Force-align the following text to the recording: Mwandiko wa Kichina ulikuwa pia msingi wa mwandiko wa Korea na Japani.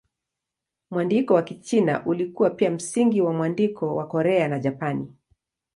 Mwandiko 0.91 1.33
wa 1.33 1.43
Kichina 1.43 2.05
ulikuwa 2.05 2.49
pia 2.49 2.71
msingi 2.71 3.21
wa 3.21 3.33
mwandiko 3.33 3.95
wa 3.95 4.07
Korea 4.07 4.47
na 4.47 4.59
Japani. 4.59 5.13